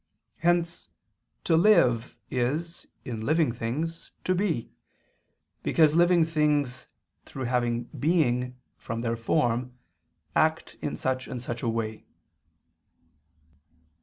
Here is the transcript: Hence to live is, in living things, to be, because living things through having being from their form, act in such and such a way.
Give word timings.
Hence 0.39 0.89
to 1.43 1.55
live 1.55 2.17
is, 2.31 2.87
in 3.05 3.21
living 3.23 3.51
things, 3.51 4.09
to 4.23 4.33
be, 4.33 4.71
because 5.61 5.93
living 5.93 6.25
things 6.25 6.87
through 7.23 7.43
having 7.43 7.83
being 7.83 8.57
from 8.77 9.01
their 9.01 9.15
form, 9.15 9.77
act 10.35 10.75
in 10.81 10.97
such 10.97 11.27
and 11.27 11.39
such 11.39 11.61
a 11.61 11.69
way. 11.69 12.07